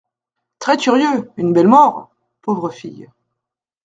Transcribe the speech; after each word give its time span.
Très 0.57 0.77
curieux! 0.77 1.29
Une 1.37 1.53
belle 1.53 1.67
mort! 1.67 2.09
Pauvre 2.41 2.71
fille. 2.71 3.07